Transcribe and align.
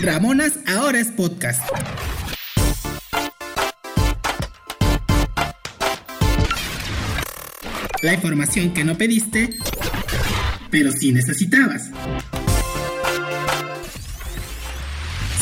Ramonas 0.00 0.60
ahora 0.66 1.00
es 1.00 1.08
podcast. 1.08 1.60
La 8.02 8.14
información 8.14 8.72
que 8.72 8.84
no 8.84 8.96
pediste, 8.96 9.50
pero 10.70 10.92
sí 10.92 11.10
necesitabas. 11.10 11.90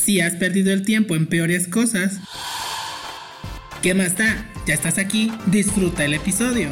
Si 0.02 0.20
has 0.20 0.34
perdido 0.36 0.72
el 0.72 0.86
tiempo 0.86 1.16
en 1.16 1.26
peores 1.26 1.68
cosas, 1.68 2.18
¿qué 3.82 3.92
más 3.92 4.16
da? 4.16 4.50
Ya 4.66 4.72
estás 4.72 4.96
aquí, 4.96 5.30
disfruta 5.46 6.06
el 6.06 6.14
episodio. 6.14 6.70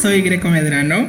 Soy 0.00 0.22
Greco 0.22 0.48
Medrano, 0.48 1.08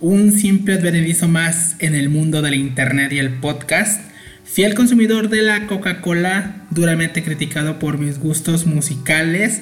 un 0.00 0.32
simple 0.32 0.74
advenedizo 0.74 1.28
más 1.28 1.76
en 1.78 1.94
el 1.94 2.08
mundo 2.08 2.40
del 2.40 2.54
internet 2.54 3.12
y 3.12 3.18
el 3.18 3.28
podcast, 3.28 4.00
fiel 4.44 4.74
consumidor 4.74 5.28
de 5.28 5.42
la 5.42 5.66
Coca-Cola, 5.66 6.64
duramente 6.70 7.22
criticado 7.22 7.78
por 7.78 7.98
mis 7.98 8.18
gustos 8.18 8.64
musicales. 8.64 9.60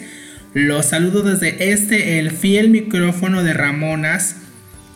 Los 0.55 0.87
saludo 0.87 1.25
desde 1.25 1.73
este, 1.73 2.21
el 2.21 2.30
fiel 2.30 2.71
micrófono 2.71 3.43
de 3.43 3.52
Ramonas, 3.52 4.37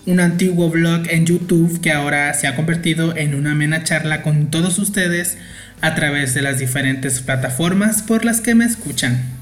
un 0.06 0.20
antiguo 0.20 0.70
blog 0.70 1.08
en 1.08 1.26
YouTube 1.26 1.80
que 1.80 1.90
ahora 1.90 2.32
se 2.34 2.46
ha 2.46 2.54
convertido 2.54 3.16
en 3.16 3.34
una 3.34 3.52
amena 3.52 3.82
charla 3.82 4.22
con 4.22 4.48
todos 4.48 4.78
ustedes 4.78 5.38
a 5.80 5.96
través 5.96 6.34
de 6.34 6.42
las 6.42 6.60
diferentes 6.60 7.18
plataformas 7.20 8.02
por 8.02 8.24
las 8.24 8.40
que 8.40 8.54
me 8.54 8.64
escuchan. 8.64 9.35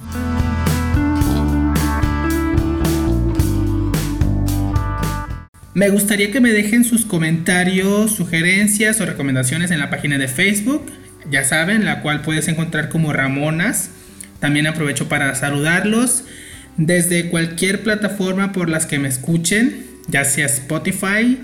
Me 5.75 5.89
gustaría 5.89 6.30
que 6.30 6.41
me 6.41 6.53
dejen 6.53 6.84
sus 6.84 7.05
comentarios, 7.05 8.14
sugerencias 8.14 9.00
o 9.00 9.06
recomendaciones 9.06 9.72
en 9.72 9.81
la 9.81 9.91
página 9.91 10.19
de 10.19 10.28
Facebook, 10.28 10.86
ya 11.28 11.42
saben, 11.42 11.84
la 11.84 12.00
cual 12.00 12.22
puedes 12.22 12.47
encontrar 12.47 12.89
como 12.89 13.12
Ramonas. 13.12 13.91
También 14.39 14.69
aprovecho 14.69 15.08
para 15.08 15.34
saludarlos. 15.34 16.22
Desde 16.77 17.28
cualquier 17.28 17.83
plataforma 17.83 18.53
por 18.53 18.69
las 18.69 18.86
que 18.86 19.00
me 19.00 19.08
escuchen, 19.08 19.84
ya 20.06 20.25
sea 20.25 20.47
Spotify, 20.47 21.41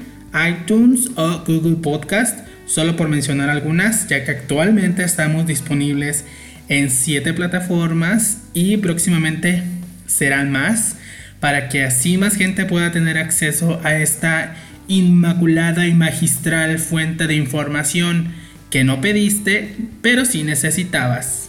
iTunes 0.48 1.10
o 1.16 1.42
Google 1.44 1.78
Podcast, 1.82 2.38
solo 2.66 2.94
por 2.94 3.08
mencionar 3.08 3.50
algunas, 3.50 4.06
ya 4.06 4.24
que 4.24 4.30
actualmente 4.30 5.02
estamos 5.02 5.48
disponibles 5.48 6.24
en 6.68 6.90
7 6.90 7.32
plataformas 7.32 8.42
y 8.54 8.76
próximamente 8.76 9.64
serán 10.06 10.52
más 10.52 10.99
para 11.40 11.68
que 11.68 11.84
así 11.84 12.18
más 12.18 12.36
gente 12.36 12.66
pueda 12.66 12.92
tener 12.92 13.18
acceso 13.18 13.80
a 13.82 13.96
esta 13.96 14.54
inmaculada 14.88 15.86
y 15.86 15.94
magistral 15.94 16.78
fuente 16.78 17.26
de 17.26 17.34
información 17.34 18.32
que 18.70 18.84
no 18.84 19.00
pediste, 19.00 19.74
pero 20.02 20.24
sí 20.24 20.42
necesitabas. 20.42 21.48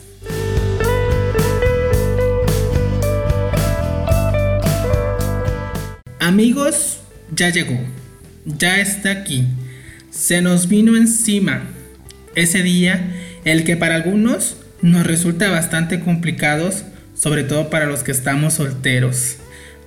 Amigos, 6.20 7.00
ya 7.36 7.50
llegó, 7.50 7.80
ya 8.45 8.80
está 8.80 9.11
aquí, 9.11 9.45
se 10.11 10.42
nos 10.42 10.67
vino 10.67 10.95
encima 10.95 11.64
ese 12.36 12.64
día, 12.64 13.11
el 13.44 13.64
que 13.66 13.76
para 13.76 13.95
algunos 13.95 14.58
nos 14.81 15.05
resulta 15.05 15.50
bastante 15.50 16.00
complicado, 16.00 16.70
sobre 17.16 17.43
todo 17.43 17.70
para 17.70 17.86
los 17.86 18.04
que 18.04 18.11
estamos 18.11 18.54
solteros. 18.55 19.37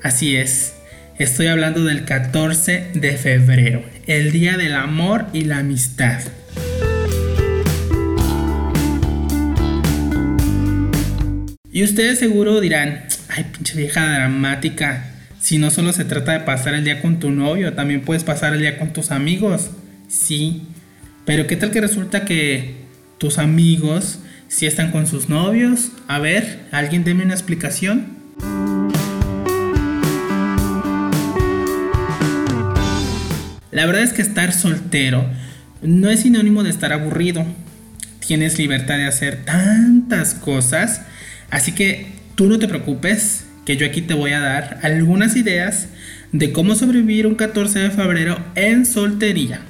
Así 0.05 0.37
es, 0.37 0.75
estoy 1.19 1.47
hablando 1.47 1.83
del 1.83 2.05
14 2.05 2.91
de 2.93 3.17
febrero, 3.17 3.83
el 4.07 4.33
Día 4.33 4.59
del 4.59 4.75
Amor 4.75 5.29
y 5.33 5.45
la 5.45 5.61
Amistad. 5.61 6.21
Y 11.73 11.83
ustedes 11.83 12.19
seguro 12.19 12.61
dirán, 12.61 13.07
ay 13.31 13.47
pinche 13.51 13.79
vieja 13.79 14.07
dramática, 14.07 15.07
si 15.41 15.57
no 15.57 15.71
solo 15.71 15.95
se 15.95 16.05
trata 16.05 16.33
de 16.33 16.41
pasar 16.41 16.75
el 16.75 16.85
día 16.85 17.01
con 17.01 17.19
tu 17.19 17.31
novio, 17.31 17.73
también 17.73 18.03
puedes 18.03 18.25
pasar 18.25 18.53
el 18.53 18.61
día 18.61 18.79
con 18.79 18.93
tus 18.93 19.11
amigos. 19.11 19.71
Sí, 20.09 20.65
pero 21.25 21.47
¿qué 21.47 21.57
tal 21.57 21.71
que 21.71 21.81
resulta 21.81 22.27
que 22.27 22.75
tus 23.17 23.39
amigos 23.39 24.19
si 24.49 24.67
están 24.67 24.93
con 24.93 25.07
sus 25.07 25.31
novios? 25.31 25.93
A 26.09 26.19
ver, 26.19 26.59
¿alguien 26.73 27.05
deme 27.05 27.25
una 27.25 27.33
explicación? 27.33 28.74
La 33.75 33.87
verdad 33.87 34.05
es 34.05 34.12
que 34.12 34.23
estar 34.23 34.53
soltero 34.53 35.29
no 35.83 36.09
es 36.09 36.21
sinónimo 36.21 36.62
de 36.62 36.71
estar 36.71 36.93
aburrido. 36.93 37.45
Tienes 38.25 38.57
libertad 38.57 38.99
de 38.99 39.07
hacer 39.07 39.45
tantas 39.45 40.35
cosas. 40.35 41.03
Así 41.51 41.73
que 41.73 42.07
tú 42.37 42.47
no 42.47 42.61
te 42.61 42.69
preocupes, 42.69 43.47
que 43.67 43.77
yo 43.77 43.85
aquí 43.85 44.01
te 44.01 44.15
voy 44.15 44.31
a 44.31 44.39
dar 44.39 44.79
algunas 44.83 45.35
ideas 45.35 45.89
de 46.31 46.53
cómo 46.53 46.77
sobrevivir 46.77 47.27
un 47.27 47.35
14 47.35 47.81
de 47.81 47.91
febrero 47.91 48.39
en 48.55 48.87
soltería. 48.87 49.61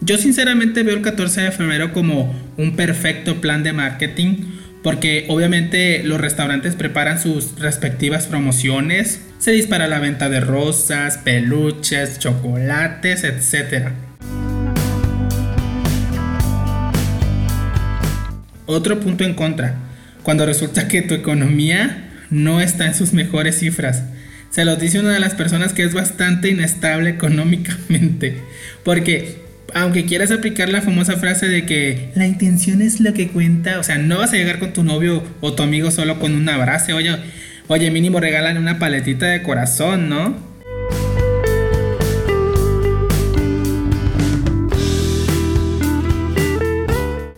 Yo 0.00 0.18
sinceramente 0.18 0.84
veo 0.84 0.94
el 0.94 1.02
14 1.02 1.40
de 1.40 1.50
febrero 1.50 1.92
como 1.92 2.32
un 2.56 2.76
perfecto 2.76 3.40
plan 3.40 3.64
de 3.64 3.72
marketing 3.72 4.59
porque 4.82 5.26
obviamente 5.28 6.02
los 6.02 6.20
restaurantes 6.20 6.74
preparan 6.74 7.20
sus 7.20 7.58
respectivas 7.58 8.26
promociones, 8.26 9.20
se 9.38 9.52
dispara 9.52 9.88
la 9.88 9.98
venta 9.98 10.28
de 10.28 10.40
rosas, 10.40 11.18
peluches, 11.18 12.18
chocolates, 12.18 13.24
etc. 13.24 13.88
Otro 18.66 19.00
punto 19.00 19.24
en 19.24 19.34
contra, 19.34 19.74
cuando 20.22 20.46
resulta 20.46 20.88
que 20.88 21.02
tu 21.02 21.14
economía 21.14 22.10
no 22.30 22.60
está 22.60 22.86
en 22.86 22.94
sus 22.94 23.12
mejores 23.12 23.58
cifras. 23.58 24.04
Se 24.50 24.64
los 24.64 24.78
dice 24.78 24.98
una 25.00 25.12
de 25.12 25.20
las 25.20 25.34
personas 25.34 25.72
que 25.72 25.84
es 25.84 25.94
bastante 25.94 26.48
inestable 26.48 27.10
económicamente, 27.10 28.36
porque 28.84 29.49
aunque 29.74 30.04
quieras 30.04 30.30
aplicar 30.30 30.68
la 30.68 30.82
famosa 30.82 31.16
frase 31.16 31.48
de 31.48 31.66
que 31.66 32.10
la 32.14 32.26
intención 32.26 32.82
es 32.82 33.00
lo 33.00 33.12
que 33.14 33.28
cuenta, 33.28 33.78
o 33.78 33.82
sea, 33.82 33.98
no 33.98 34.18
vas 34.18 34.32
a 34.32 34.36
llegar 34.36 34.58
con 34.58 34.72
tu 34.72 34.84
novio 34.84 35.22
o 35.40 35.52
tu 35.52 35.62
amigo 35.62 35.90
solo 35.90 36.18
con 36.18 36.34
un 36.34 36.48
abrazo, 36.48 36.96
oye, 36.96 37.16
oye, 37.68 37.90
mínimo 37.90 38.20
regalan 38.20 38.58
una 38.58 38.78
paletita 38.78 39.26
de 39.26 39.42
corazón, 39.42 40.08
¿no? 40.08 40.50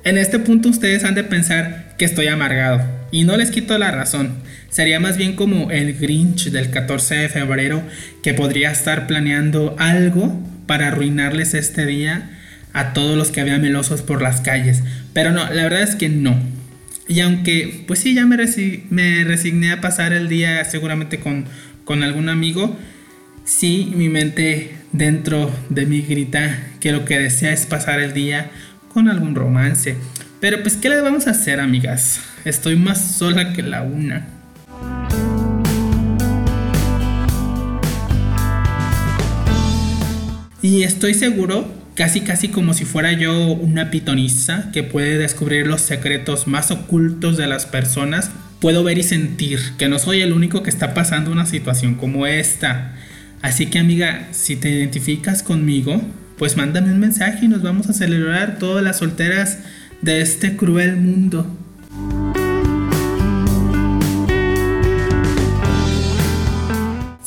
En 0.04 0.18
este 0.18 0.38
punto 0.38 0.68
ustedes 0.68 1.04
han 1.04 1.14
de 1.14 1.24
pensar 1.24 1.94
que 1.96 2.04
estoy 2.04 2.26
amargado 2.26 2.82
y 3.10 3.24
no 3.24 3.36
les 3.36 3.50
quito 3.50 3.78
la 3.78 3.90
razón. 3.90 4.42
Sería 4.68 4.98
más 5.00 5.16
bien 5.16 5.36
como 5.36 5.70
el 5.70 5.94
Grinch 5.98 6.50
del 6.50 6.70
14 6.70 7.14
de 7.14 7.28
febrero 7.28 7.82
que 8.22 8.34
podría 8.34 8.72
estar 8.72 9.06
planeando 9.06 9.76
algo 9.78 10.38
para 10.72 10.88
arruinarles 10.88 11.52
este 11.52 11.84
día 11.84 12.30
a 12.72 12.94
todos 12.94 13.14
los 13.14 13.30
que 13.30 13.42
habían 13.42 13.60
melosos 13.60 14.00
por 14.00 14.22
las 14.22 14.40
calles. 14.40 14.82
Pero 15.12 15.30
no, 15.30 15.44
la 15.52 15.64
verdad 15.64 15.82
es 15.82 15.96
que 15.96 16.08
no. 16.08 16.34
Y 17.06 17.20
aunque, 17.20 17.84
pues 17.86 17.98
sí, 17.98 18.14
ya 18.14 18.24
me, 18.24 18.38
me 18.88 19.24
resigné 19.24 19.70
a 19.70 19.82
pasar 19.82 20.14
el 20.14 20.30
día 20.30 20.64
seguramente 20.64 21.20
con, 21.20 21.44
con 21.84 22.02
algún 22.02 22.30
amigo, 22.30 22.74
sí, 23.44 23.92
mi 23.94 24.08
mente 24.08 24.74
dentro 24.92 25.54
de 25.68 25.84
mí 25.84 26.00
grita 26.00 26.58
que 26.80 26.90
lo 26.90 27.04
que 27.04 27.18
desea 27.18 27.52
es 27.52 27.66
pasar 27.66 28.00
el 28.00 28.14
día 28.14 28.50
con 28.94 29.10
algún 29.10 29.34
romance. 29.34 29.96
Pero 30.40 30.62
pues, 30.62 30.78
¿qué 30.78 30.88
le 30.88 31.02
vamos 31.02 31.26
a 31.26 31.32
hacer, 31.32 31.60
amigas? 31.60 32.22
Estoy 32.46 32.76
más 32.76 33.18
sola 33.18 33.52
que 33.52 33.62
la 33.62 33.82
una. 33.82 34.26
Y 40.62 40.84
estoy 40.84 41.14
seguro, 41.14 41.68
casi 41.96 42.20
casi 42.20 42.48
como 42.48 42.72
si 42.72 42.84
fuera 42.84 43.12
yo 43.12 43.46
una 43.46 43.90
pitonisa 43.90 44.70
que 44.72 44.84
puede 44.84 45.18
descubrir 45.18 45.66
los 45.66 45.80
secretos 45.80 46.46
más 46.46 46.70
ocultos 46.70 47.36
de 47.36 47.48
las 47.48 47.66
personas, 47.66 48.30
puedo 48.60 48.84
ver 48.84 48.96
y 48.96 49.02
sentir 49.02 49.58
que 49.76 49.88
no 49.88 49.98
soy 49.98 50.22
el 50.22 50.32
único 50.32 50.62
que 50.62 50.70
está 50.70 50.94
pasando 50.94 51.32
una 51.32 51.46
situación 51.46 51.96
como 51.96 52.28
esta. 52.28 52.94
Así 53.42 53.66
que 53.66 53.80
amiga, 53.80 54.28
si 54.30 54.54
te 54.54 54.70
identificas 54.70 55.42
conmigo, 55.42 56.00
pues 56.38 56.56
mándame 56.56 56.92
un 56.92 57.00
mensaje 57.00 57.46
y 57.46 57.48
nos 57.48 57.62
vamos 57.62 57.90
a 57.90 57.92
celebrar 57.92 58.60
todas 58.60 58.84
las 58.84 58.98
solteras 58.98 59.58
de 60.00 60.20
este 60.20 60.56
cruel 60.56 60.96
mundo. 60.96 61.44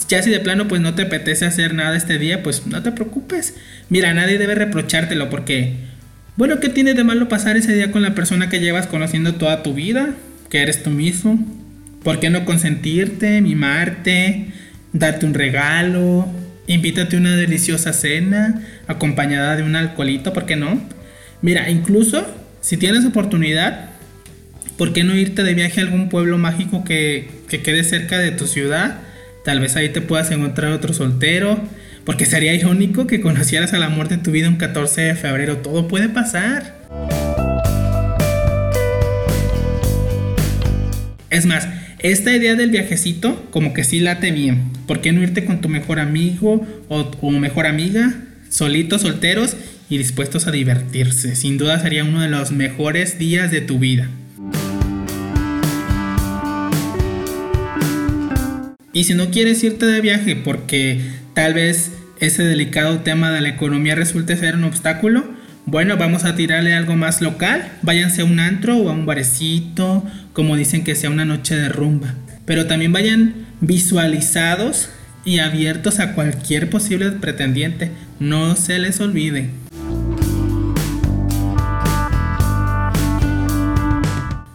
Ya 0.07 0.21
si 0.21 0.29
de 0.29 0.39
plano 0.39 0.67
pues 0.67 0.81
no 0.81 0.93
te 0.93 1.03
apetece 1.03 1.45
hacer 1.45 1.73
nada 1.73 1.97
este 1.97 2.17
día, 2.17 2.43
pues 2.43 2.67
no 2.67 2.81
te 2.83 2.91
preocupes. 2.91 3.55
Mira, 3.89 4.13
nadie 4.13 4.37
debe 4.37 4.55
reprochártelo 4.55 5.29
porque, 5.29 5.73
bueno, 6.37 6.59
¿qué 6.59 6.69
tiene 6.69 6.93
de 6.93 7.03
malo 7.03 7.27
pasar 7.27 7.57
ese 7.57 7.73
día 7.73 7.91
con 7.91 8.01
la 8.01 8.13
persona 8.13 8.49
que 8.49 8.59
llevas 8.59 8.87
conociendo 8.87 9.35
toda 9.35 9.63
tu 9.63 9.73
vida? 9.73 10.13
Que 10.49 10.61
eres 10.61 10.83
tú 10.83 10.91
mismo. 10.91 11.43
¿Por 12.03 12.19
qué 12.19 12.29
no 12.29 12.45
consentirte, 12.45 13.41
mimarte, 13.41 14.47
darte 14.93 15.25
un 15.25 15.33
regalo, 15.33 16.27
invítate 16.67 17.15
a 17.15 17.19
una 17.19 17.35
deliciosa 17.35 17.93
cena 17.93 18.61
acompañada 18.87 19.55
de 19.55 19.63
un 19.63 19.75
alcoholito, 19.75 20.33
¿por 20.33 20.45
qué 20.45 20.55
no? 20.55 20.81
Mira, 21.41 21.69
incluso 21.69 22.25
si 22.61 22.77
tienes 22.77 23.05
oportunidad, 23.05 23.89
¿por 24.77 24.93
qué 24.93 25.03
no 25.03 25.15
irte 25.15 25.43
de 25.43 25.53
viaje 25.53 25.79
a 25.79 25.83
algún 25.83 26.09
pueblo 26.09 26.37
mágico 26.37 26.83
que, 26.83 27.29
que 27.49 27.61
quede 27.61 27.83
cerca 27.83 28.19
de 28.19 28.31
tu 28.31 28.47
ciudad? 28.47 28.99
Tal 29.45 29.59
vez 29.59 29.75
ahí 29.75 29.89
te 29.89 30.01
puedas 30.01 30.31
encontrar 30.31 30.71
otro 30.71 30.91
soltero. 30.91 31.61
Porque 32.03 32.25
sería 32.25 32.55
irónico 32.55 33.05
que 33.05 33.21
conocieras 33.21 33.73
al 33.73 33.83
amor 33.83 34.09
de 34.09 34.17
tu 34.17 34.31
vida 34.31 34.49
un 34.49 34.55
14 34.55 35.01
de 35.01 35.15
febrero. 35.15 35.57
Todo 35.57 35.87
puede 35.87 36.09
pasar. 36.09 36.75
Es 41.29 41.45
más, 41.45 41.67
esta 41.99 42.35
idea 42.35 42.55
del 42.55 42.71
viajecito 42.71 43.47
como 43.51 43.73
que 43.73 43.83
sí 43.83 43.99
late 43.99 44.31
bien. 44.31 44.71
¿Por 44.87 45.01
qué 45.01 45.11
no 45.11 45.21
irte 45.21 45.45
con 45.45 45.61
tu 45.61 45.69
mejor 45.69 45.99
amigo 45.99 46.65
o, 46.89 47.11
o 47.21 47.31
mejor 47.31 47.67
amiga? 47.67 48.15
Solitos, 48.49 49.03
solteros 49.03 49.55
y 49.91 49.99
dispuestos 49.99 50.47
a 50.47 50.51
divertirse. 50.51 51.35
Sin 51.35 51.59
duda 51.59 51.79
sería 51.79 52.03
uno 52.03 52.21
de 52.21 52.29
los 52.29 52.51
mejores 52.51 53.19
días 53.19 53.51
de 53.51 53.61
tu 53.61 53.77
vida. 53.77 54.09
Y 58.95 59.03
si 59.03 59.13
no 59.13 59.29
quieres 59.29 59.61
irte 59.61 59.85
de 59.85 59.99
viaje 59.99 60.37
porque 60.37 61.01
tal 61.33 61.53
vez 61.53 61.91
ese 62.21 62.43
delicado 62.45 62.99
tema 62.99 63.29
de 63.29 63.41
la 63.41 63.49
economía 63.49 63.93
resulte 63.93 64.37
ser 64.37 64.55
un 64.55 64.63
obstáculo, 64.63 65.25
bueno, 65.65 65.97
vamos 65.97 66.23
a 66.23 66.37
tirarle 66.37 66.73
algo 66.73 66.95
más 66.95 67.21
local. 67.21 67.73
Váyanse 67.81 68.21
a 68.21 68.23
un 68.23 68.39
antro 68.39 68.77
o 68.77 68.89
a 68.89 68.93
un 68.93 69.05
barecito, 69.05 70.05
como 70.31 70.55
dicen 70.55 70.85
que 70.85 70.95
sea 70.95 71.09
una 71.09 71.25
noche 71.25 71.57
de 71.57 71.67
rumba. 71.67 72.13
Pero 72.45 72.67
también 72.67 72.93
vayan 72.93 73.47
visualizados 73.59 74.87
y 75.25 75.39
abiertos 75.39 75.99
a 75.99 76.13
cualquier 76.13 76.69
posible 76.69 77.11
pretendiente. 77.11 77.91
No 78.21 78.55
se 78.55 78.79
les 78.79 79.01
olvide. 79.01 79.49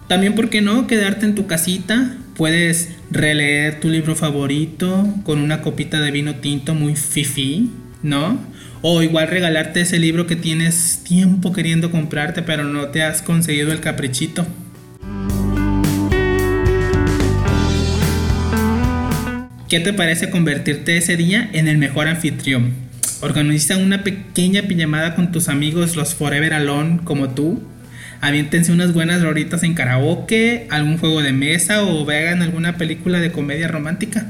También, 0.08 0.34
¿por 0.34 0.48
qué 0.48 0.62
no? 0.62 0.86
Quedarte 0.86 1.26
en 1.26 1.34
tu 1.34 1.46
casita 1.46 2.16
Puedes 2.40 2.88
releer 3.10 3.80
tu 3.80 3.90
libro 3.90 4.16
favorito 4.16 5.06
con 5.24 5.40
una 5.40 5.60
copita 5.60 6.00
de 6.00 6.10
vino 6.10 6.36
tinto 6.36 6.74
muy 6.74 6.96
fifi, 6.96 7.68
¿no? 8.02 8.40
O 8.80 9.02
igual 9.02 9.28
regalarte 9.28 9.82
ese 9.82 9.98
libro 9.98 10.26
que 10.26 10.36
tienes 10.36 11.04
tiempo 11.04 11.52
queriendo 11.52 11.90
comprarte 11.90 12.40
pero 12.40 12.64
no 12.64 12.86
te 12.86 13.02
has 13.02 13.20
conseguido 13.20 13.72
el 13.72 13.80
caprichito. 13.80 14.46
¿Qué 19.68 19.80
te 19.80 19.92
parece 19.92 20.30
convertirte 20.30 20.96
ese 20.96 21.18
día 21.18 21.50
en 21.52 21.68
el 21.68 21.76
mejor 21.76 22.08
anfitrión? 22.08 22.72
Organiza 23.20 23.76
una 23.76 24.02
pequeña 24.02 24.62
pijamada 24.62 25.14
con 25.14 25.30
tus 25.30 25.50
amigos 25.50 25.94
los 25.94 26.14
Forever 26.14 26.54
Alone 26.54 27.00
como 27.04 27.28
tú 27.34 27.62
aviéntense 28.20 28.72
unas 28.72 28.92
buenas 28.92 29.22
roritas 29.22 29.62
en 29.62 29.74
karaoke, 29.74 30.66
algún 30.70 30.98
juego 30.98 31.22
de 31.22 31.32
mesa 31.32 31.84
o 31.84 32.04
vean 32.04 32.42
alguna 32.42 32.76
película 32.76 33.18
de 33.20 33.32
comedia 33.32 33.68
romántica. 33.68 34.26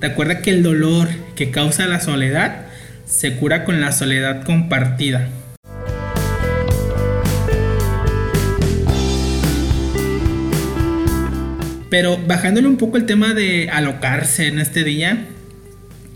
Recuerda 0.00 0.40
que 0.40 0.50
el 0.50 0.62
dolor 0.62 1.08
que 1.34 1.50
causa 1.50 1.86
la 1.86 2.00
soledad 2.00 2.66
se 3.04 3.36
cura 3.36 3.64
con 3.64 3.80
la 3.80 3.92
soledad 3.92 4.44
compartida. 4.44 5.28
Pero 11.88 12.18
bajándole 12.26 12.66
un 12.66 12.76
poco 12.76 12.96
el 12.96 13.06
tema 13.06 13.32
de 13.32 13.70
alocarse 13.70 14.48
en 14.48 14.58
este 14.58 14.82
día, 14.82 15.24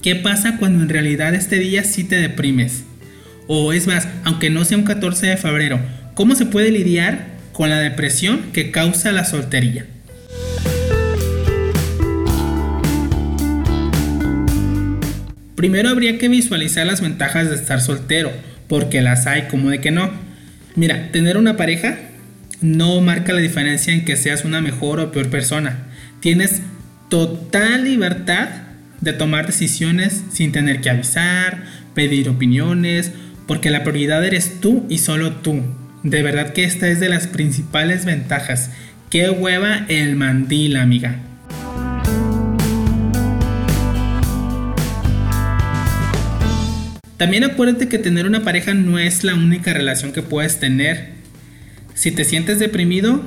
¿qué 0.02 0.16
pasa 0.16 0.56
cuando 0.58 0.82
en 0.82 0.88
realidad 0.88 1.34
este 1.34 1.58
día 1.58 1.84
sí 1.84 2.04
te 2.04 2.16
deprimes? 2.16 2.84
O 3.46 3.72
es 3.72 3.86
más, 3.86 4.08
aunque 4.24 4.50
no 4.50 4.64
sea 4.64 4.78
un 4.78 4.84
14 4.84 5.26
de 5.26 5.36
febrero, 5.36 5.80
¿Cómo 6.20 6.34
se 6.34 6.44
puede 6.44 6.70
lidiar 6.70 7.28
con 7.54 7.70
la 7.70 7.78
depresión 7.78 8.52
que 8.52 8.70
causa 8.70 9.10
la 9.10 9.24
soltería? 9.24 9.86
Primero 15.54 15.88
habría 15.88 16.18
que 16.18 16.28
visualizar 16.28 16.86
las 16.86 17.00
ventajas 17.00 17.48
de 17.48 17.54
estar 17.54 17.80
soltero, 17.80 18.30
porque 18.68 19.00
las 19.00 19.26
hay 19.26 19.48
como 19.48 19.70
de 19.70 19.80
que 19.80 19.92
no. 19.92 20.10
Mira, 20.76 21.10
tener 21.10 21.38
una 21.38 21.56
pareja 21.56 21.96
no 22.60 23.00
marca 23.00 23.32
la 23.32 23.40
diferencia 23.40 23.94
en 23.94 24.04
que 24.04 24.18
seas 24.18 24.44
una 24.44 24.60
mejor 24.60 25.00
o 25.00 25.12
peor 25.12 25.30
persona. 25.30 25.86
Tienes 26.20 26.60
total 27.08 27.84
libertad 27.84 28.50
de 29.00 29.14
tomar 29.14 29.46
decisiones 29.46 30.22
sin 30.30 30.52
tener 30.52 30.82
que 30.82 30.90
avisar, 30.90 31.64
pedir 31.94 32.28
opiniones, 32.28 33.10
porque 33.46 33.70
la 33.70 33.84
prioridad 33.84 34.22
eres 34.22 34.60
tú 34.60 34.84
y 34.90 34.98
solo 34.98 35.36
tú. 35.36 35.79
De 36.02 36.22
verdad 36.22 36.54
que 36.54 36.64
esta 36.64 36.88
es 36.88 36.98
de 36.98 37.10
las 37.10 37.26
principales 37.26 38.06
ventajas. 38.06 38.70
Qué 39.10 39.28
hueva 39.28 39.84
el 39.88 40.16
mandil, 40.16 40.76
amiga. 40.76 41.16
También 47.18 47.44
acuérdate 47.44 47.88
que 47.88 47.98
tener 47.98 48.24
una 48.24 48.44
pareja 48.44 48.72
no 48.72 48.98
es 48.98 49.24
la 49.24 49.34
única 49.34 49.74
relación 49.74 50.12
que 50.12 50.22
puedes 50.22 50.58
tener. 50.58 51.10
Si 51.92 52.12
te 52.12 52.24
sientes 52.24 52.58
deprimido, 52.58 53.22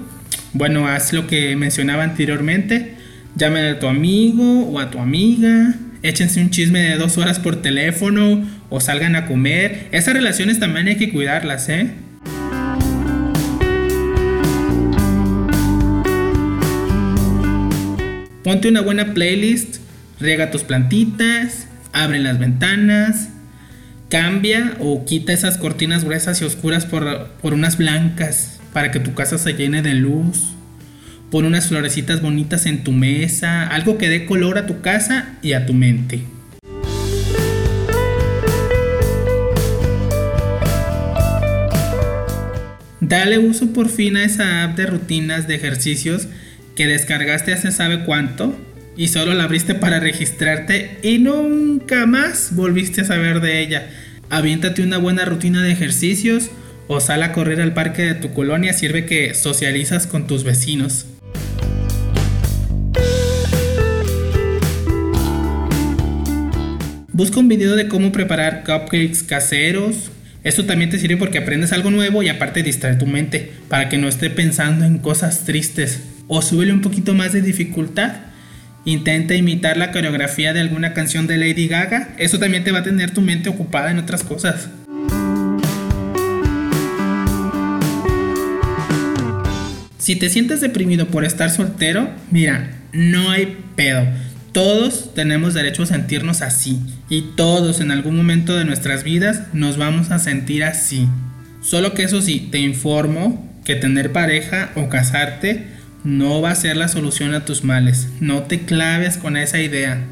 bueno, 0.54 0.88
haz 0.88 1.14
lo 1.14 1.28
que 1.28 1.56
mencionaba 1.56 2.04
anteriormente. 2.04 2.96
Llámale 3.36 3.70
a 3.70 3.80
tu 3.80 3.86
amigo 3.86 4.68
o 4.68 4.80
a 4.80 4.90
tu 4.90 4.98
amiga. 4.98 5.76
Échense 6.02 6.42
un 6.42 6.50
chisme 6.50 6.80
de 6.80 6.96
dos 6.96 7.20
horas 7.20 7.38
por 7.38 7.62
teléfono 7.62 8.44
o 8.72 8.80
salgan 8.80 9.16
a 9.16 9.28
comer. 9.28 9.90
Esas 9.92 10.16
relaciones 10.16 10.60
también 10.60 10.88
hay 10.88 10.96
que 10.96 11.12
cuidarlas, 11.12 11.70
¿eh? 11.70 11.92
Ponte 18.44 18.68
una 18.68 18.82
buena 18.82 19.14
playlist, 19.14 19.78
riega 20.20 20.52
tus 20.52 20.64
plantitas, 20.64 21.66
abre 21.94 22.20
las 22.20 22.40
ventanas, 22.40 23.30
cambia 24.10 24.76
o 24.80 25.06
quita 25.06 25.32
esas 25.32 25.58
cortinas 25.58 26.04
gruesas 26.04 26.42
y 26.42 26.44
oscuras 26.44 26.86
por, 26.86 27.30
por 27.42 27.54
unas 27.54 27.78
blancas 27.78 28.60
para 28.74 28.92
que 28.92 29.00
tu 29.00 29.14
casa 29.14 29.38
se 29.38 29.54
llene 29.54 29.82
de 29.82 29.94
luz. 29.94 30.56
Pon 31.32 31.46
unas 31.46 31.68
florecitas 31.68 32.22
bonitas 32.22 32.66
en 32.66 32.84
tu 32.84 32.92
mesa, 32.92 33.66
algo 33.66 33.98
que 33.98 34.10
dé 34.10 34.26
color 34.26 34.58
a 34.58 34.66
tu 34.66 34.82
casa 34.82 35.36
y 35.42 35.54
a 35.54 35.66
tu 35.66 35.74
mente. 35.74 36.24
Dale 43.00 43.38
uso 43.38 43.72
por 43.72 43.88
fin 43.88 44.18
a 44.18 44.26
esa 44.26 44.66
app 44.66 44.76
de 44.76 44.86
rutinas 44.86 45.48
de 45.48 45.56
ejercicios 45.56 46.28
que 46.76 46.88
descargaste 46.88 47.54
hace 47.54 47.72
sabe 47.72 48.04
cuánto 48.04 48.56
y 48.96 49.08
solo 49.08 49.34
la 49.34 49.44
abriste 49.44 49.76
para 49.76 50.00
registrarte 50.00 50.98
y 51.02 51.20
nunca 51.20 52.06
más 52.06 52.56
volviste 52.56 53.02
a 53.02 53.06
saber 53.06 53.42
de 53.42 53.62
ella. 53.62 53.90
Aviéntate 54.30 54.82
una 54.82 54.98
buena 54.98 55.26
rutina 55.26 55.62
de 55.62 55.72
ejercicios 55.72 56.50
o 56.88 57.00
sal 57.00 57.24
a 57.24 57.32
correr 57.32 57.62
al 57.62 57.74
parque 57.74 58.04
de 58.04 58.16
tu 58.16 58.34
colonia, 58.34 58.74
sirve 58.74 59.06
que 59.06 59.34
socializas 59.34 60.08
con 60.08 60.28
tus 60.28 60.44
vecinos. 60.44 61.06
Busca 67.16 67.40
un 67.40 67.48
video 67.48 67.76
de 67.76 67.88
cómo 67.88 68.12
preparar 68.12 68.64
cupcakes 68.64 69.22
caseros. 69.22 70.10
Esto 70.44 70.66
también 70.66 70.90
te 70.90 71.00
sirve 71.00 71.16
porque 71.16 71.38
aprendes 71.38 71.72
algo 71.72 71.90
nuevo 71.90 72.22
y 72.22 72.28
aparte 72.28 72.64
distrae 72.64 72.96
tu 72.96 73.06
mente 73.06 73.54
para 73.70 73.88
que 73.88 73.98
no 73.98 74.10
esté 74.10 74.30
pensando 74.30 74.84
en 74.84 74.98
cosas 74.98 75.46
tristes 75.46 76.02
o 76.28 76.42
súbele 76.42 76.74
un 76.74 76.82
poquito 76.82 77.14
más 77.14 77.32
de 77.32 77.42
dificultad. 77.42 78.12
Intenta 78.84 79.36
imitar 79.36 79.78
la 79.78 79.94
coreografía 79.94 80.52
de 80.52 80.60
alguna 80.60 80.94
canción 80.94 81.28
de 81.28 81.38
Lady 81.38 81.70
Gaga. 81.70 82.10
Eso 82.18 82.40
también 82.40 82.66
te 82.66 82.72
va 82.72 82.80
a 82.80 82.84
tener 82.84 83.12
tu 83.12 83.22
mente 83.22 83.48
ocupada 83.48 83.90
en 83.92 84.00
otras 84.00 84.24
cosas. 84.24 84.68
Si 89.98 90.18
te 90.18 90.30
sientes 90.30 90.60
deprimido 90.60 91.08
por 91.08 91.24
estar 91.24 91.50
soltero, 91.50 92.10
mira, 92.30 92.72
no 92.92 93.32
hay 93.32 93.58
pedo. 93.78 94.06
Todos 94.54 95.16
tenemos 95.16 95.56
derecho 95.56 95.82
a 95.82 95.88
sentirnos 95.88 96.44
así 96.44 96.80
y 97.10 97.22
todos 97.36 97.82
en 97.82 97.90
algún 97.90 98.16
momento 98.16 98.56
de 98.56 98.66
nuestras 98.66 99.04
vidas 99.04 99.42
nos 99.52 99.78
vamos 99.78 100.12
a 100.12 100.20
sentir 100.20 100.64
así. 100.64 101.10
Solo 101.64 101.96
que 101.96 102.04
eso 102.04 102.22
sí, 102.22 102.50
te 102.52 102.60
informo 102.60 103.52
que 103.66 103.76
tener 103.76 104.12
pareja 104.12 104.70
o 104.76 104.90
casarte 104.90 105.66
no 106.04 106.40
va 106.40 106.52
a 106.52 106.56
ser 106.56 106.78
la 106.78 106.88
solución 106.88 107.34
a 107.34 107.46
tus 107.46 107.64
males. 107.64 108.10
No 108.20 108.44
te 108.44 108.60
claves 108.60 109.18
con 109.18 109.38
esa 109.38 109.60
idea. 109.60 110.04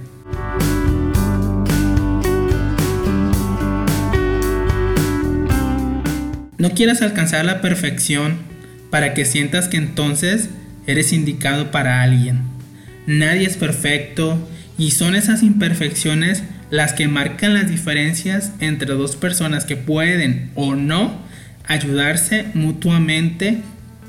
No 6.58 6.72
quieras 6.72 7.04
alcanzar 7.04 7.46
la 7.46 7.62
perfección 7.62 8.40
para 8.90 9.14
que 9.14 9.26
sientas 9.26 9.68
que 9.68 9.78
entonces 9.78 10.50
eres 10.88 11.14
indicado 11.14 11.70
para 11.70 12.02
alguien. 12.02 12.51
Nadie 13.08 13.48
es 13.48 13.58
perfecto 13.58 14.38
y 14.78 14.92
son 14.92 15.16
esas 15.16 15.44
imperfecciones 15.44 16.44
las 16.70 16.94
que 16.94 17.08
marcan 17.08 17.54
las 17.54 17.70
diferencias 17.70 18.52
entre 18.60 18.94
dos 18.94 19.16
personas 19.16 19.66
que 19.66 19.76
pueden 19.76 20.52
o 20.56 20.76
no 20.76 21.20
ayudarse 21.66 22.46
mutuamente 22.54 23.58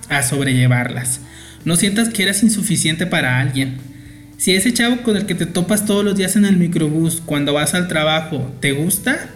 a 0.08 0.22
sobrellevarlas. 0.22 1.20
No 1.64 1.76
sientas 1.76 2.08
que 2.08 2.22
eres 2.22 2.42
insuficiente 2.42 3.06
para 3.06 3.38
alguien. 3.40 3.78
Si 4.36 4.54
ese 4.54 4.72
chavo 4.72 5.02
con 5.02 5.16
el 5.16 5.26
que 5.26 5.34
te 5.34 5.46
topas 5.46 5.86
todos 5.86 6.04
los 6.04 6.16
días 6.16 6.36
en 6.36 6.44
el 6.44 6.56
microbús 6.56 7.22
cuando 7.24 7.52
vas 7.52 7.74
al 7.74 7.88
trabajo 7.88 8.52
te 8.60 8.72
gusta, 8.72 9.28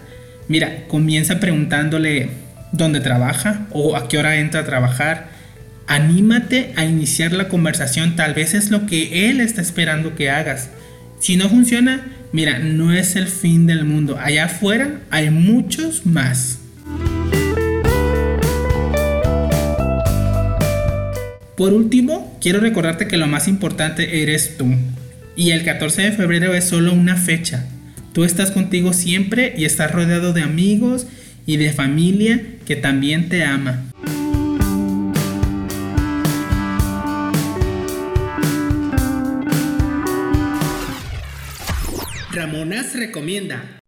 mira, 0.49 0.87
comienza 0.89 1.39
preguntándole 1.39 2.31
dónde 2.73 3.01
trabaja 3.01 3.67
o 3.71 3.97
a 3.97 4.09
qué 4.09 4.19
hora 4.19 4.37
entra 4.37 4.61
a 4.61 4.65
trabajar. 4.65 5.36
Anímate 5.89 6.73
a 6.75 6.85
iniciar 6.85 7.33
la 7.33 7.49
conversación, 7.49 8.17
tal 8.17 8.35
vez 8.35 8.55
es 8.55 8.71
lo 8.71 8.87
que 8.87 9.31
él 9.31 9.41
está 9.41 9.63
esperando 9.63 10.17
que 10.17 10.31
hagas. 10.31 10.71
Si 11.21 11.37
no 11.37 11.49
funciona, 11.49 12.05
mira, 12.33 12.59
no 12.59 12.93
es 12.93 13.15
el 13.15 13.29
fin 13.29 13.67
del 13.67 13.85
mundo. 13.85 14.19
Allá 14.21 14.47
afuera 14.47 15.01
hay 15.11 15.31
muchos 15.31 16.05
más. 16.05 16.59
Por 21.57 21.73
último, 21.73 22.37
quiero 22.41 22.59
recordarte 22.59 23.07
que 23.07 23.17
lo 23.17 23.29
más 23.29 23.47
importante 23.47 24.23
eres 24.23 24.59
tú. 24.59 24.67
Y 25.37 25.53
el 25.53 25.65
14 25.65 26.03
de 26.03 26.13
febrero 26.13 26.53
es 26.53 26.65
solo 26.65 26.93
una 26.93 27.17
fecha. 27.17 27.65
Tú 28.13 28.25
estás 28.25 28.51
contigo 28.51 28.93
siempre 28.93 29.55
y 29.57 29.65
estás 29.67 29.93
rodeado 29.93 30.33
de 30.33 30.43
amigos 30.43 31.07
y 31.47 31.59
de 31.59 31.73
familia 31.73 32.43
que 32.67 32.75
también 32.75 33.29
te 33.29 33.45
ama. 33.45 33.85
Recomienda. 42.65 43.81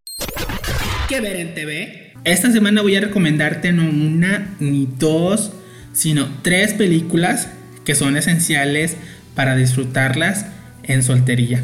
¿Qué 1.09 1.21
ver 1.23 1.37
en 1.37 1.55
TV? 1.55 2.13
Esta 2.25 2.53
semana 2.53 2.83
voy 2.83 2.97
a 2.97 3.01
recomendarte 3.01 3.73
no 3.73 3.89
una 3.89 4.57
ni 4.61 4.87
dos, 4.99 5.53
sino 5.95 6.29
tres 6.43 6.75
películas 6.75 7.49
que 7.87 7.95
son 7.95 8.19
esenciales 8.19 8.97
para 9.35 9.57
disfrutarlas 9.57 10.47
en 10.83 11.03
soltería. 11.03 11.63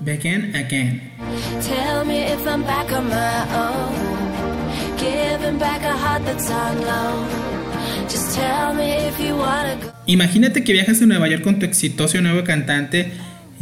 Begin 0.00 0.56
again. 0.56 1.12
Tell 1.60 2.06
me 2.06 2.32
if 2.32 2.46
I'm 2.46 2.62
back 2.62 2.90
on 2.90 3.08
my 3.08 3.42
own. 3.54 3.94
Giving 4.98 5.58
back 5.58 5.82
a 5.82 5.92
heart 5.92 6.24
that's 6.24 6.50
on 6.50 6.80
loan. 6.80 7.28
Just 8.08 8.34
tell 8.34 8.74
me 8.74 9.06
if 9.06 9.20
you 9.20 9.36
wanna 9.36 9.76
go. 9.82 9.92
Imagínate 10.06 10.64
que 10.64 10.72
viajas 10.72 11.02
a 11.02 11.06
Nueva 11.06 11.28
York 11.28 11.42
con 11.42 11.58
tu 11.58 11.66
exitoso 11.66 12.22
nuevo 12.22 12.42
cantante 12.44 13.12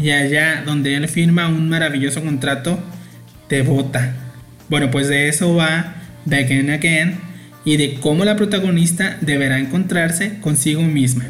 y 0.02 0.10
allá 0.10 0.64
donde 0.66 0.96
él 0.96 1.06
firma 1.08 1.46
un 1.46 1.68
maravilloso 1.68 2.22
contrato, 2.22 2.82
te 3.48 3.62
vota. 3.62 4.14
Bueno, 4.68 4.90
pues 4.90 5.08
de 5.08 5.28
eso 5.28 5.54
va 5.54 5.94
Begin 6.24 6.70
Again 6.70 7.18
y 7.64 7.76
de 7.76 7.94
cómo 8.00 8.24
la 8.24 8.34
protagonista 8.34 9.16
deberá 9.20 9.60
encontrarse 9.60 10.40
consigo 10.40 10.82
misma. 10.82 11.24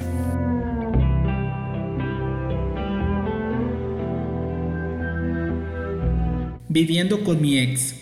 Viviendo 6.69 7.23
con 7.25 7.43
mi 7.43 7.59
ex. 7.59 7.97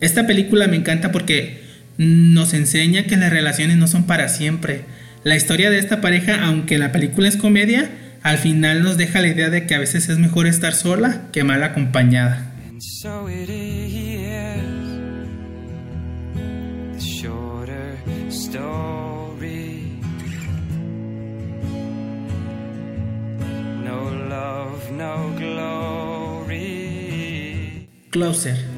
Esta 0.00 0.26
película 0.26 0.68
me 0.68 0.76
encanta 0.76 1.10
porque 1.10 1.62
nos 1.96 2.52
enseña 2.52 3.04
que 3.04 3.16
las 3.16 3.30
relaciones 3.30 3.78
no 3.78 3.86
son 3.86 4.06
para 4.06 4.28
siempre. 4.28 4.82
La 5.26 5.34
historia 5.34 5.70
de 5.70 5.80
esta 5.80 6.00
pareja, 6.00 6.44
aunque 6.44 6.78
la 6.78 6.92
película 6.92 7.26
es 7.26 7.36
comedia, 7.36 7.90
al 8.22 8.38
final 8.38 8.84
nos 8.84 8.96
deja 8.96 9.20
la 9.20 9.26
idea 9.26 9.50
de 9.50 9.66
que 9.66 9.74
a 9.74 9.80
veces 9.80 10.08
es 10.08 10.18
mejor 10.18 10.46
estar 10.46 10.72
sola 10.72 11.22
que 11.32 11.42
mal 11.42 11.64
acompañada. 11.64 12.54
Closer. 28.10 28.76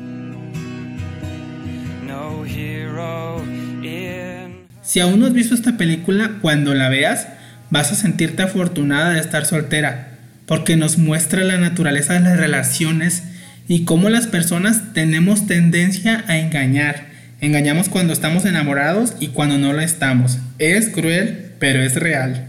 Si 4.89 5.01
aún 5.01 5.21
no 5.21 5.27
has 5.27 5.35
visto 5.35 5.55
esta 5.55 5.77
película, 5.77 6.39
cuando 6.41 6.73
la 6.73 6.89
veas, 6.89 7.29
vas 7.69 7.93
a 7.93 7.95
sentirte 7.95 8.43
afortunada 8.43 9.11
de 9.11 9.21
estar 9.21 9.45
soltera, 9.45 10.17
porque 10.47 10.79
nos 10.79 10.97
muestra 10.97 11.45
la 11.45 11.59
naturaleza 11.59 12.15
de 12.15 12.21
las 12.21 12.39
relaciones 12.39 13.23
y 13.69 13.85
cómo 13.85 14.09
las 14.09 14.27
personas 14.27 14.95
tenemos 14.95 15.47
tendencia 15.47 16.25
a 16.27 16.39
engañar. 16.39 17.09
Engañamos 17.43 17.91
cuando 17.91 18.15
estamos 18.15 18.47
enamorados 18.47 19.13
y 19.21 19.29
cuando 19.29 19.59
no 19.59 19.75
lo 19.75 19.83
estamos. 19.83 20.39
Es 20.59 20.89
cruel, 20.89 21.53
pero 21.59 21.83
es 21.83 21.95
real. 21.97 22.49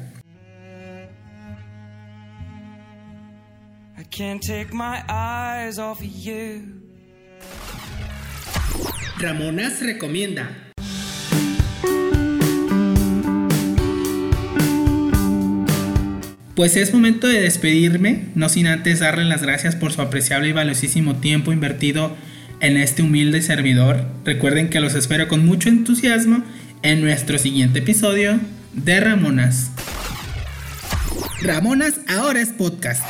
Ramonas 9.18 9.82
recomienda. 9.82 10.69
Pues 16.60 16.76
es 16.76 16.94
momento 16.94 17.26
de 17.26 17.40
despedirme, 17.40 18.26
no 18.36 18.50
sin 18.50 18.68
antes 18.68 19.00
darle 19.00 19.24
las 19.24 19.42
gracias 19.42 19.78
por 19.78 19.94
su 19.94 20.02
apreciable 20.02 20.50
y 20.50 20.52
valiosísimo 20.52 21.16
tiempo 21.16 21.54
invertido 21.54 22.18
en 22.60 22.76
este 22.76 23.02
humilde 23.02 23.42
servidor. 23.42 24.06
Recuerden 24.26 24.70
que 24.70 24.82
los 24.82 24.94
espero 24.94 25.30
con 25.30 25.46
mucho 25.46 25.70
entusiasmo 25.70 26.44
en 26.84 27.00
nuestro 27.00 27.38
siguiente 27.38 27.80
episodio 27.80 28.42
de 28.74 29.00
Ramonas. 29.00 29.72
Ramonas 31.42 32.02
ahora 32.10 32.42
es 32.42 32.50
podcast. 32.50 33.04